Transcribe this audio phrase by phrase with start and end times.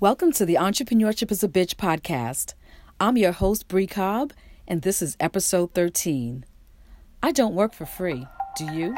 [0.00, 2.54] Welcome to the Entrepreneurship is a Bitch podcast.
[2.98, 4.32] I'm your host, Bree Cobb,
[4.66, 6.44] and this is episode 13.
[7.22, 8.26] I don't work for free,
[8.56, 8.96] do you?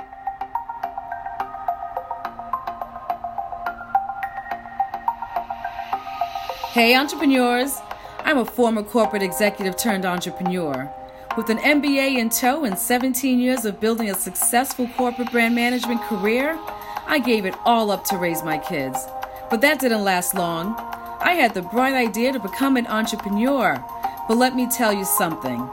[6.73, 7.79] Hey, entrepreneurs!
[8.21, 10.91] I'm a former corporate executive turned entrepreneur.
[11.37, 16.01] With an MBA in tow and 17 years of building a successful corporate brand management
[16.05, 16.59] career,
[17.07, 19.07] I gave it all up to raise my kids.
[19.49, 20.75] But that didn't last long.
[21.21, 23.83] I had the bright idea to become an entrepreneur.
[24.29, 25.71] But let me tell you something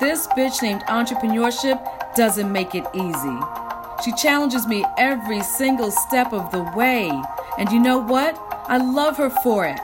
[0.00, 3.38] this bitch named entrepreneurship doesn't make it easy.
[4.04, 7.10] She challenges me every single step of the way.
[7.58, 8.38] And you know what?
[8.68, 9.80] I love her for it.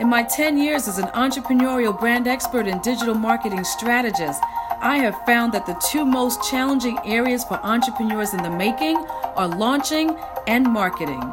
[0.00, 4.42] In my 10 years as an entrepreneurial brand expert and digital marketing strategist,
[4.80, 8.96] I have found that the two most challenging areas for entrepreneurs in the making
[9.36, 10.16] are launching
[10.48, 11.32] and marketing.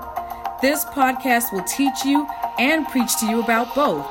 [0.62, 2.26] This podcast will teach you
[2.58, 4.08] and preach to you about both.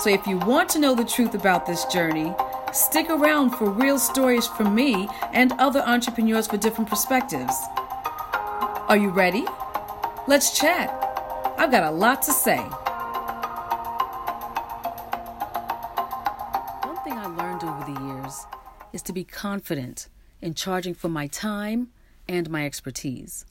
[0.00, 2.32] So if you want to know the truth about this journey,
[2.72, 7.54] stick around for real stories from me and other entrepreneurs for different perspectives.
[8.86, 9.44] Are you ready?
[10.28, 10.88] Let's chat.
[11.58, 12.58] I've got a lot to say.
[16.86, 18.46] One thing I learned over the years
[18.92, 20.08] is to be confident
[20.40, 21.88] in charging for my time
[22.28, 23.44] and my expertise.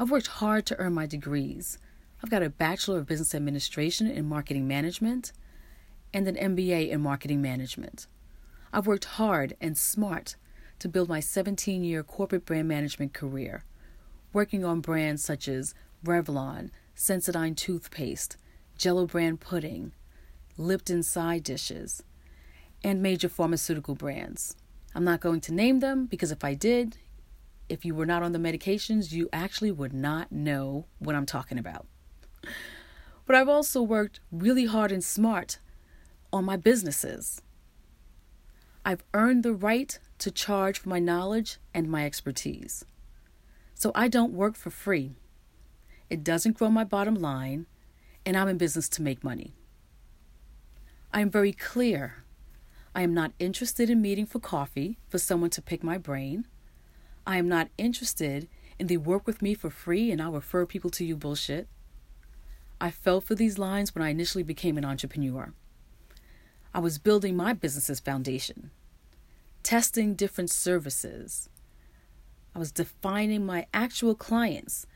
[0.00, 1.76] I've worked hard to earn my degrees.
[2.22, 5.32] I've got a Bachelor of Business Administration in Marketing Management
[6.14, 8.06] and an MBA in Marketing Management.
[8.72, 10.36] I've worked hard and smart
[10.78, 13.64] to build my 17 year corporate brand management career,
[14.32, 15.74] working on brands such as
[16.04, 18.36] Revlon, Sensodyne toothpaste,
[18.76, 19.90] Jello brand pudding,
[20.56, 22.04] Lipton side dishes,
[22.84, 24.54] and major pharmaceutical brands.
[24.94, 26.98] I'm not going to name them because if I did,
[27.68, 31.58] if you were not on the medications, you actually would not know what I'm talking
[31.58, 31.86] about.
[33.26, 35.58] But I've also worked really hard and smart
[36.32, 37.42] on my businesses.
[38.84, 42.84] I've earned the right to charge for my knowledge and my expertise.
[43.74, 45.16] So I don't work for free.
[46.08, 47.66] It doesn't grow my bottom line,
[48.24, 49.54] and I'm in business to make money.
[51.12, 52.24] I am very clear.
[52.94, 56.46] I am not interested in meeting for coffee for someone to pick my brain.
[57.28, 60.88] I am not interested in the work with me for free and I'll refer people
[60.92, 61.68] to you bullshit.
[62.80, 65.52] I fell for these lines when I initially became an entrepreneur.
[66.72, 68.70] I was building my business's foundation,
[69.62, 71.50] testing different services.
[72.54, 74.86] I was defining my actual clients,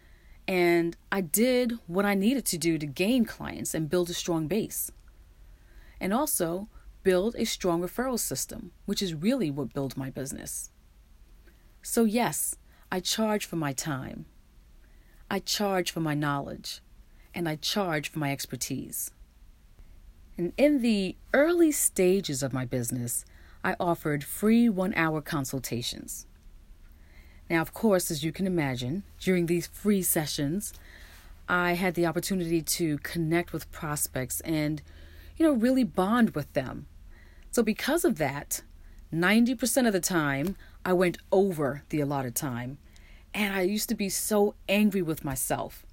[0.49, 4.47] and I did what I needed to do to gain clients and build a strong
[4.47, 4.91] base.
[6.00, 6.69] And also
[7.03, 10.70] build a strong referral system, which is really what built my business.
[11.82, 12.56] So, yes,
[12.91, 14.26] I charge for my time.
[15.31, 16.81] I charge for my knowledge.
[17.34, 19.10] And I charge for my expertise.
[20.37, 23.25] And in the early stages of my business,
[23.65, 26.26] I offered free one hour consultations.
[27.48, 30.72] Now, of course, as you can imagine, during these free sessions,
[31.49, 34.81] I had the opportunity to connect with prospects and,
[35.37, 36.87] you know, really bond with them.
[37.50, 38.62] So, because of that,
[39.12, 42.78] 90% of the time, I went over the allotted time.
[43.34, 45.87] And I used to be so angry with myself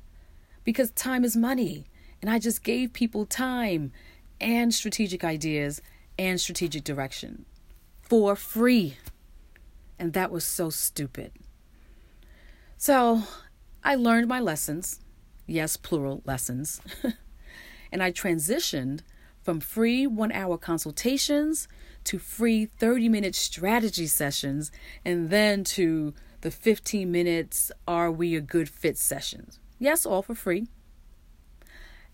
[0.63, 1.85] because time is money.
[2.21, 3.91] And I just gave people time
[4.41, 5.81] and strategic ideas
[6.17, 7.45] and strategic direction
[8.01, 8.97] for free.
[9.97, 11.31] And that was so stupid.
[12.77, 13.23] So
[13.83, 14.99] I learned my lessons.
[15.45, 16.81] Yes, plural lessons.
[17.91, 19.01] and I transitioned
[19.41, 21.67] from free one hour consultations
[22.05, 24.71] to free 30 minute strategy sessions
[25.05, 29.59] and then to the 15 minutes are we a good fit sessions.
[29.77, 30.67] Yes, all for free.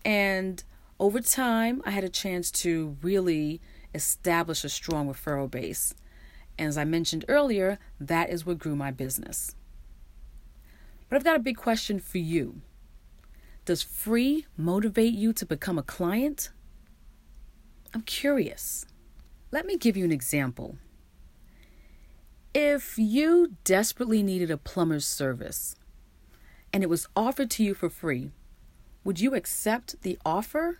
[0.04, 0.62] And
[0.98, 3.60] over time, I had a chance to really
[3.94, 5.94] establish a strong referral base.
[6.58, 9.54] And as I mentioned earlier, that is what grew my business.
[11.08, 12.62] But I've got a big question for you.
[13.64, 16.50] Does free motivate you to become a client?
[17.92, 18.86] I'm curious.
[19.50, 20.76] Let me give you an example.
[22.52, 25.76] If you desperately needed a plumber's service
[26.72, 28.32] and it was offered to you for free,
[29.04, 30.78] would you accept the offer?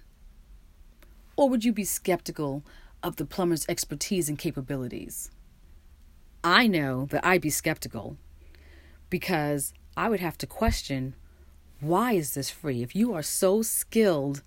[1.36, 2.64] Or would you be skeptical
[3.02, 5.30] of the plumber's expertise and capabilities?
[6.42, 8.16] I know that I'd be skeptical
[9.10, 11.14] because I would have to question
[11.80, 12.82] why is this free?
[12.82, 14.42] If you are so skilled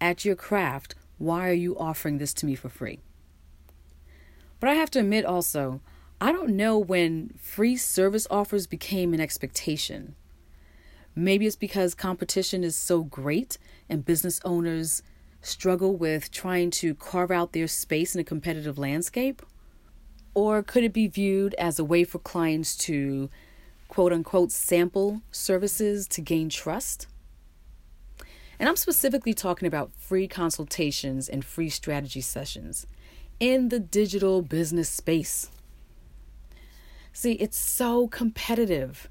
[0.00, 3.00] at your craft, why are you offering this to me for free?
[4.60, 5.80] But I have to admit also,
[6.20, 10.16] I don't know when free service offers became an expectation.
[11.14, 13.58] Maybe it's because competition is so great
[13.88, 15.02] and business owners
[15.40, 19.42] struggle with trying to carve out their space in a competitive landscape?
[20.34, 23.30] Or could it be viewed as a way for clients to
[23.88, 27.06] quote unquote sample services to gain trust?
[28.58, 32.86] And I'm specifically talking about free consultations and free strategy sessions
[33.40, 35.50] in the digital business space.
[37.12, 39.08] See, it's so competitive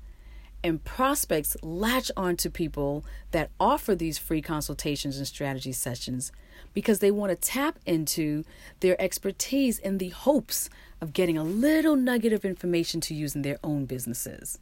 [0.63, 6.31] and prospects latch onto people that offer these free consultations and strategy sessions
[6.73, 8.43] because they want to tap into
[8.79, 10.69] their expertise in the hopes
[10.99, 14.59] of getting a little nugget of information to use in their own businesses.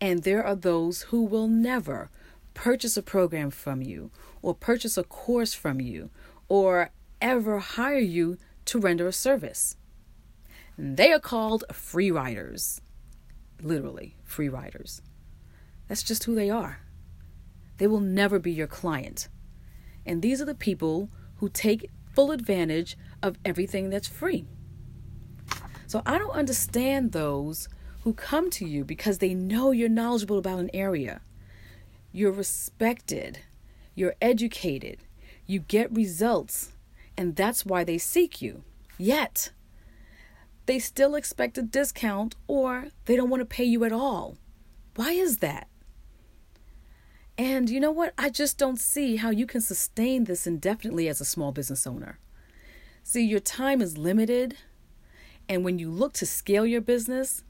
[0.00, 2.10] And there are those who will never
[2.52, 4.10] purchase a program from you
[4.42, 6.10] or purchase a course from you
[6.48, 6.90] or
[7.20, 8.36] ever hire you
[8.66, 9.76] to render a service.
[10.76, 12.80] They are called free riders.
[13.60, 15.02] Literally, free riders.
[15.88, 16.80] That's just who they are.
[17.78, 19.28] They will never be your client.
[20.06, 24.44] And these are the people who take full advantage of everything that's free.
[25.86, 27.68] So I don't understand those
[28.02, 31.20] who come to you because they know you're knowledgeable about an area.
[32.12, 33.40] You're respected,
[33.94, 34.98] you're educated,
[35.46, 36.73] you get results,
[37.16, 38.64] and that's why they seek you.
[38.98, 39.50] Yet,
[40.66, 44.36] they still expect a discount or they don't want to pay you at all.
[44.96, 45.68] Why is that?
[47.36, 48.14] And you know what?
[48.16, 52.18] I just don't see how you can sustain this indefinitely as a small business owner.
[53.02, 54.56] See, your time is limited.
[55.48, 57.42] And when you look to scale your business,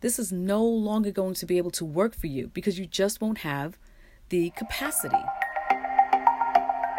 [0.00, 3.20] this is no longer going to be able to work for you because you just
[3.20, 3.78] won't have
[4.28, 5.22] the capacity.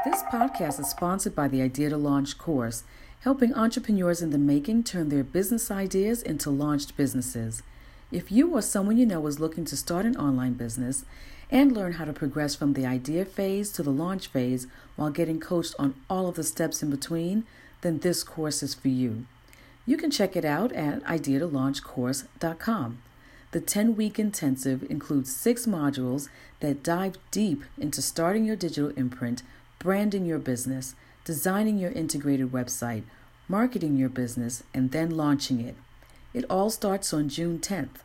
[0.04, 2.84] This podcast is sponsored by the Idea to Launch course,
[3.22, 7.64] helping entrepreneurs in the making turn their business ideas into launched businesses.
[8.12, 11.06] If you or someone you know is looking to start an online business
[11.50, 14.68] and learn how to progress from the idea phase to the launch phase
[14.98, 17.46] while getting coached on all of the steps in between,
[17.80, 19.26] then this course is for you.
[19.86, 22.98] You can check it out at ideatolaunchcourse.com.
[23.52, 26.28] The 10 week intensive includes six modules
[26.60, 29.44] that dive deep into starting your digital imprint,
[29.84, 30.96] branding your business,
[31.26, 33.04] designing your integrated website,
[33.50, 35.76] marketing your business, and then launching it.
[36.34, 38.00] It all starts on June 10th.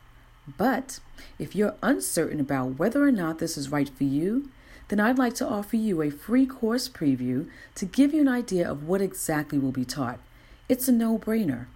[0.57, 0.99] But
[1.39, 4.49] if you're uncertain about whether or not this is right for you,
[4.89, 8.69] then I'd like to offer you a free course preview to give you an idea
[8.69, 10.19] of what exactly will be taught.
[10.67, 11.67] It's a no brainer.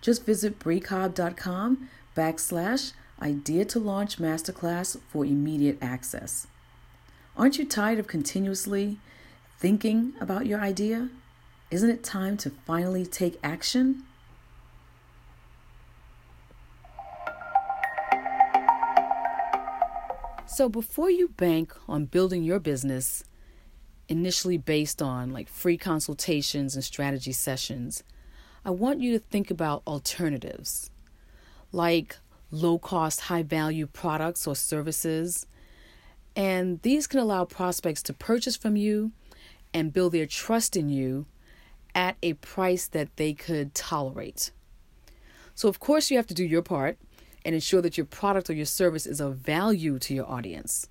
[0.00, 6.46] Just visit breecobb.com backslash idea to launch masterclass for immediate access.
[7.36, 8.98] Aren't you tired of continuously
[9.58, 11.08] thinking about your idea?
[11.70, 14.04] Isn't it time to finally take action?
[20.46, 23.24] So, before you bank on building your business
[24.08, 28.02] initially based on like free consultations and strategy sessions,
[28.64, 30.90] I want you to think about alternatives
[31.72, 32.16] like
[32.50, 35.46] low cost, high value products or services.
[36.34, 39.12] And these can allow prospects to purchase from you
[39.72, 41.26] and build their trust in you
[41.94, 44.50] at a price that they could tolerate.
[45.54, 46.98] So, of course, you have to do your part
[47.44, 50.88] and ensure that your product or your service is of value to your audience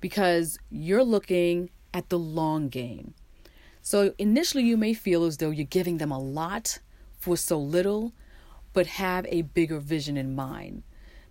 [0.00, 3.14] because you're looking at the long game.
[3.82, 6.78] So initially, you may feel as though you're giving them a lot
[7.18, 8.12] for so little,
[8.72, 10.82] but have a bigger vision in mind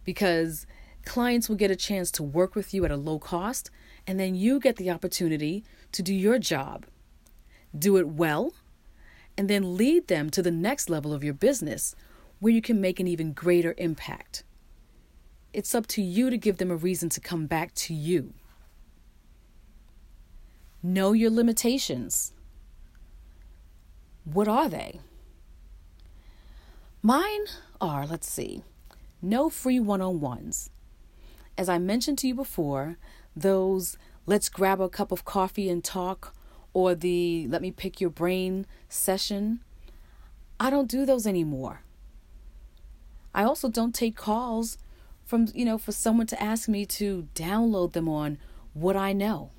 [0.03, 0.67] because
[1.05, 3.71] clients will get a chance to work with you at a low cost,
[4.05, 6.85] and then you get the opportunity to do your job,
[7.77, 8.53] do it well,
[9.37, 11.95] and then lead them to the next level of your business
[12.39, 14.43] where you can make an even greater impact.
[15.53, 18.33] It's up to you to give them a reason to come back to you.
[20.81, 22.33] Know your limitations.
[24.25, 24.99] What are they?
[27.01, 27.45] Mine
[27.79, 28.63] are, let's see,
[29.21, 30.69] no free one on ones.
[31.57, 32.97] As I mentioned to you before,
[33.35, 36.33] those let's grab a cup of coffee and talk
[36.73, 39.59] or the let me pick your brain session,
[40.59, 41.81] I don't do those anymore.
[43.33, 44.77] I also don't take calls
[45.25, 48.37] from, you know, for someone to ask me to download them on
[48.73, 49.51] what I know.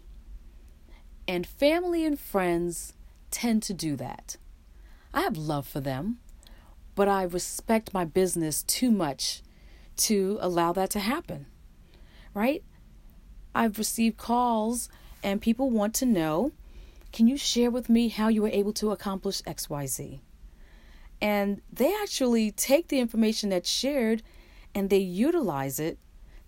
[1.26, 2.94] And family and friends
[3.30, 4.36] tend to do that.
[5.12, 6.18] I have love for them,
[6.94, 9.42] but I respect my business too much
[9.96, 11.46] to allow that to happen.
[12.34, 12.62] Right?
[13.54, 14.88] I've received calls
[15.22, 16.52] and people want to know
[17.12, 20.18] can you share with me how you were able to accomplish XYZ?
[21.20, 24.24] And they actually take the information that's shared
[24.74, 25.98] and they utilize it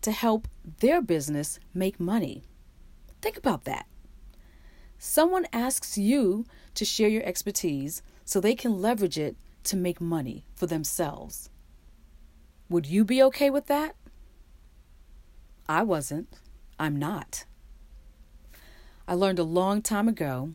[0.03, 0.49] to help
[0.81, 2.43] their business make money.
[3.23, 3.87] Think about that.
[4.99, 6.45] Someone asks you
[6.75, 11.49] to share your expertise so they can leverage it to make money for themselves.
[12.69, 13.95] Would you be okay with that?
[15.69, 16.41] I wasn't.
[16.79, 17.45] I'm not.
[19.09, 20.55] I learned a long time ago,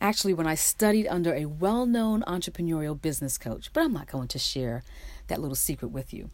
[0.00, 4.28] actually, when I studied under a well known entrepreneurial business coach, but I'm not going
[4.28, 4.82] to share
[5.28, 6.30] that little secret with you.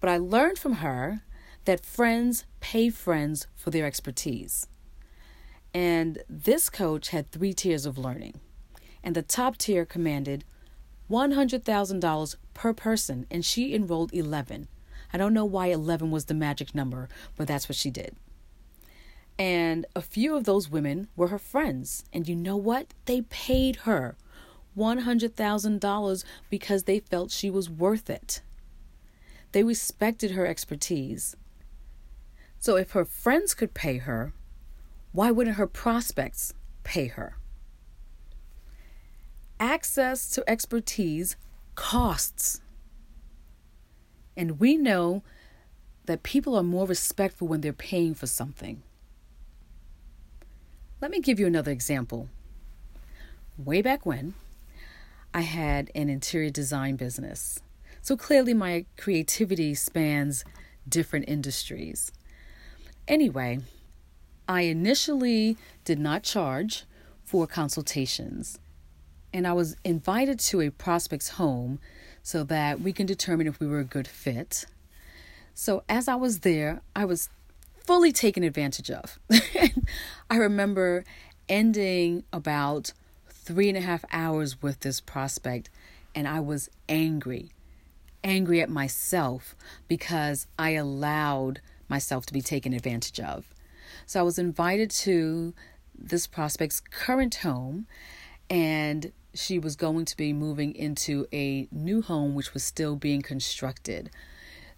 [0.00, 1.22] But I learned from her
[1.64, 4.66] that friends pay friends for their expertise.
[5.72, 8.40] And this coach had three tiers of learning.
[9.02, 10.44] And the top tier commanded
[11.10, 14.68] $100,000 per person, and she enrolled 11.
[15.12, 18.16] I don't know why 11 was the magic number, but that's what she did.
[19.38, 22.04] And a few of those women were her friends.
[22.12, 22.94] And you know what?
[23.04, 24.16] They paid her
[24.76, 28.40] $100,000 because they felt she was worth it.
[29.52, 31.36] They respected her expertise.
[32.58, 34.32] So if her friends could pay her,
[35.12, 37.36] why wouldn't her prospects pay her?
[39.58, 41.36] Access to expertise
[41.74, 42.60] costs.
[44.36, 45.22] And we know
[46.06, 48.82] that people are more respectful when they're paying for something.
[51.00, 52.28] Let me give you another example.
[53.58, 54.34] Way back when,
[55.34, 57.60] I had an interior design business.
[58.02, 60.44] So clearly, my creativity spans
[60.88, 62.12] different industries.
[63.08, 63.60] Anyway,
[64.48, 66.84] I initially did not charge
[67.24, 68.58] for consultations,
[69.32, 71.80] and I was invited to a prospect's home
[72.26, 74.64] so that we can determine if we were a good fit.
[75.54, 77.28] So, as I was there, I was
[77.84, 79.20] fully taken advantage of.
[80.28, 81.04] I remember
[81.48, 82.92] ending about
[83.28, 85.70] three and a half hours with this prospect,
[86.16, 87.52] and I was angry.
[88.24, 89.54] Angry at myself
[89.86, 93.44] because I allowed myself to be taken advantage of.
[94.04, 95.54] So I was invited to
[95.96, 97.86] this prospect's current home,
[98.50, 103.22] and she was going to be moving into a new home which was still being
[103.22, 104.10] constructed.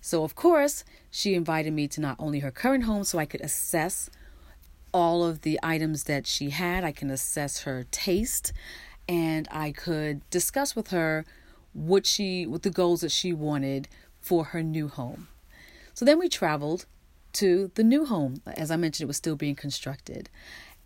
[0.00, 3.40] So, of course, she invited me to not only her current home so I could
[3.40, 4.10] assess
[4.92, 8.52] all of the items that she had, I can assess her taste,
[9.08, 11.24] and I could discuss with her
[11.72, 13.88] what she what the goals that she wanted
[14.20, 15.28] for her new home.
[15.94, 16.86] So then we traveled
[17.34, 18.42] to the new home.
[18.46, 20.30] As I mentioned, it was still being constructed.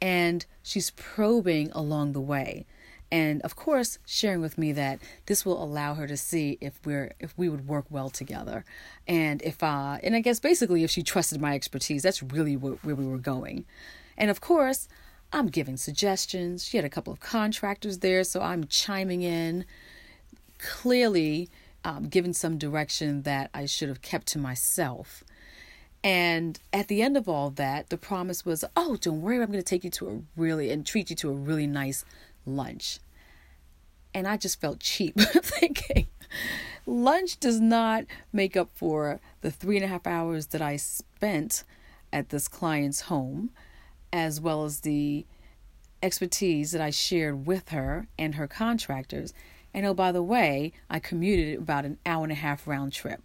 [0.00, 2.66] And she's probing along the way
[3.12, 7.12] and of course sharing with me that this will allow her to see if we're
[7.20, 8.64] if we would work well together.
[9.06, 12.82] And if uh and i guess basically if she trusted my expertise that's really wh-
[12.84, 13.66] where we were going.
[14.16, 14.88] And of course
[15.32, 16.64] i'm giving suggestions.
[16.64, 19.66] She had a couple of contractors there so i'm chiming in.
[20.58, 21.50] Clearly
[21.84, 25.22] um, giving some direction that i should have kept to myself.
[26.04, 29.60] And at the end of all that, the promise was, oh, don't worry, I'm going
[29.60, 32.04] to take you to a really and treat you to a really nice
[32.46, 32.98] lunch.
[34.14, 36.08] And I just felt cheap thinking
[36.86, 41.64] lunch does not make up for the three and a half hours that I spent
[42.12, 43.50] at this client's home,
[44.12, 45.26] as well as the
[46.02, 49.32] expertise that I shared with her and her contractors.
[49.72, 53.22] And oh, by the way, I commuted about an hour and a half round trip.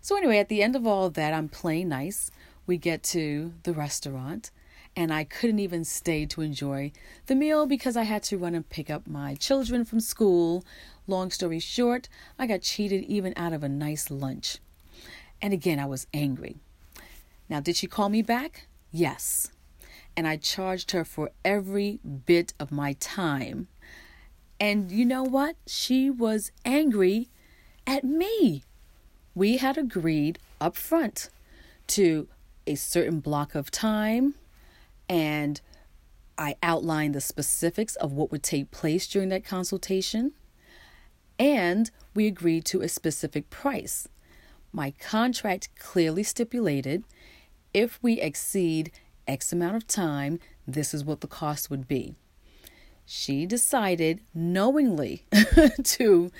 [0.00, 2.30] So, anyway, at the end of all that, I'm playing nice.
[2.66, 4.50] We get to the restaurant
[4.96, 6.92] and I couldn't even stay to enjoy
[7.26, 10.64] the meal because I had to run and pick up my children from school.
[11.06, 12.08] Long story short,
[12.38, 14.58] I got cheated even out of a nice lunch.
[15.42, 16.56] And again, I was angry.
[17.48, 18.68] Now, did she call me back?
[18.90, 19.50] Yes.
[20.16, 23.68] And I charged her for every bit of my time.
[24.60, 25.56] And you know what?
[25.66, 27.28] She was angry
[27.86, 28.62] at me.
[29.34, 31.28] We had agreed up front
[31.88, 32.28] to
[32.66, 34.34] a certain block of time
[35.08, 35.60] and
[36.36, 40.32] I outlined the specifics of what would take place during that consultation.
[41.38, 44.08] And we agreed to a specific price.
[44.72, 47.04] My contract clearly stipulated
[47.72, 48.92] if we exceed
[49.26, 52.14] X amount of time, this is what the cost would be.
[53.04, 55.26] She decided knowingly
[55.82, 56.30] to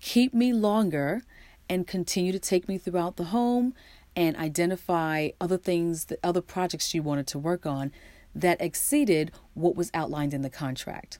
[0.00, 1.22] keep me longer
[1.68, 3.74] and continue to take me throughout the home
[4.16, 7.92] and identify other things, the other projects she wanted to work on
[8.34, 11.18] that exceeded what was outlined in the contract.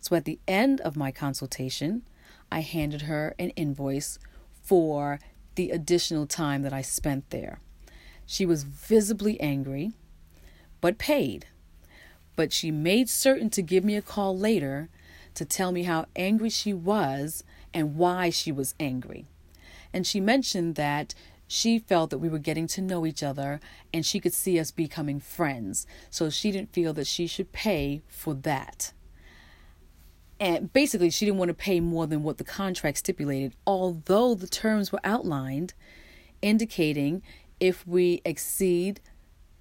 [0.00, 2.02] So at the end of my consultation,
[2.50, 4.18] I handed her an invoice
[4.62, 5.18] for
[5.56, 7.60] the additional time that I spent there.
[8.24, 9.92] She was visibly angry,
[10.80, 11.46] but paid.
[12.36, 14.88] But she made certain to give me a call later
[15.34, 17.42] to tell me how angry she was
[17.74, 19.26] and why she was angry.
[19.92, 21.14] And she mentioned that
[21.48, 23.58] she felt that we were getting to know each other
[23.92, 25.86] and she could see us becoming friends.
[26.10, 28.92] So she didn't feel that she should pay for that.
[30.38, 34.46] And basically, she didn't want to pay more than what the contract stipulated, although the
[34.46, 35.74] terms were outlined
[36.42, 37.22] indicating
[37.58, 39.00] if we exceed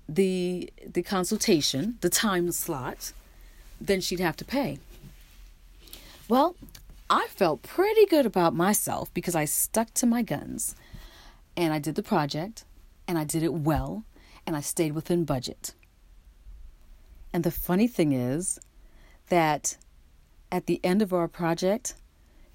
[0.08, 3.12] the the consultation, the time slot,
[3.82, 4.78] then she'd have to pay.
[6.30, 6.56] Well,
[7.10, 10.76] I felt pretty good about myself because I stuck to my guns
[11.58, 12.64] and I did the project
[13.08, 14.06] and I did it well
[14.46, 15.74] and I stayed within budget.
[17.34, 18.60] And the funny thing is
[19.30, 19.78] that
[20.52, 21.96] at the end of our project,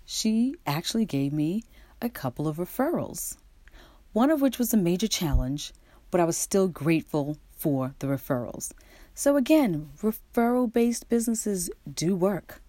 [0.06, 1.64] she actually gave me
[2.00, 3.36] a couple of referrals,
[4.12, 5.72] one of which was a major challenge,
[6.10, 8.72] but I was still grateful for the referrals.
[9.14, 12.62] So, again, referral based businesses do work.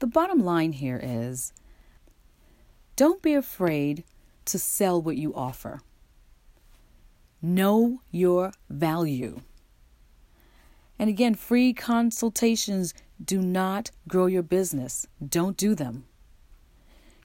[0.00, 1.52] The bottom line here is
[2.96, 4.04] don't be afraid
[4.48, 5.80] to sell what you offer.
[7.40, 9.40] Know your value.
[10.98, 12.92] And again, free consultations
[13.24, 15.06] do not grow your business.
[15.26, 16.04] Don't do them.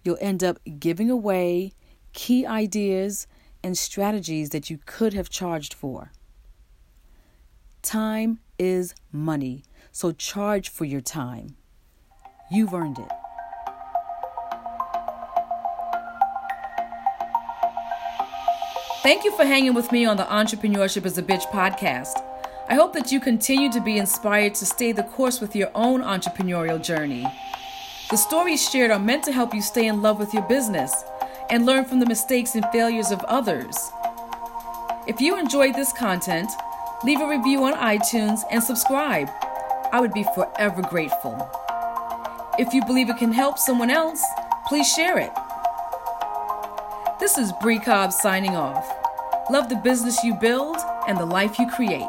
[0.03, 1.73] You'll end up giving away
[2.13, 3.25] key ideas
[3.63, 6.11] and strategies that you could have charged for.
[7.81, 11.55] Time is money, so charge for your time.
[12.51, 13.22] You've earned it.
[19.03, 22.23] Thank you for hanging with me on the Entrepreneurship is a Bitch podcast.
[22.69, 25.99] I hope that you continue to be inspired to stay the course with your own
[26.01, 27.27] entrepreneurial journey.
[28.09, 31.03] The stories shared are meant to help you stay in love with your business
[31.49, 33.91] and learn from the mistakes and failures of others.
[35.05, 36.49] If you enjoyed this content,
[37.03, 39.29] leave a review on iTunes and subscribe.
[39.91, 41.51] I would be forever grateful.
[42.57, 44.23] If you believe it can help someone else,
[44.65, 45.31] please share it.
[47.23, 48.85] This is Bree Cobb signing off.
[49.49, 50.75] Love the business you build
[51.07, 52.03] and the life you create.